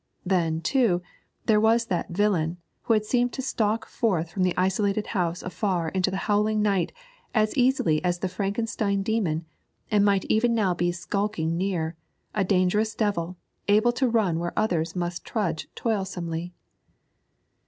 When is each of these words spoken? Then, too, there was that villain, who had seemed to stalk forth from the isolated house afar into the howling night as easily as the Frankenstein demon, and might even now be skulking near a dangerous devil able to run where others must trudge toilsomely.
Then, 0.25 0.61
too, 0.61 1.03
there 1.45 1.59
was 1.61 1.85
that 1.85 2.09
villain, 2.09 2.57
who 2.81 2.93
had 2.95 3.05
seemed 3.05 3.33
to 3.33 3.41
stalk 3.43 3.85
forth 3.85 4.31
from 4.31 4.41
the 4.41 4.55
isolated 4.57 5.05
house 5.13 5.43
afar 5.43 5.89
into 5.89 6.09
the 6.09 6.17
howling 6.25 6.59
night 6.63 6.91
as 7.35 7.55
easily 7.55 8.03
as 8.03 8.17
the 8.17 8.27
Frankenstein 8.27 9.03
demon, 9.03 9.45
and 9.91 10.03
might 10.03 10.25
even 10.25 10.55
now 10.55 10.73
be 10.73 10.91
skulking 10.91 11.55
near 11.55 11.95
a 12.33 12.43
dangerous 12.43 12.95
devil 12.95 13.37
able 13.67 13.91
to 13.91 14.09
run 14.09 14.39
where 14.39 14.53
others 14.57 14.95
must 14.95 15.23
trudge 15.23 15.67
toilsomely. 15.75 16.51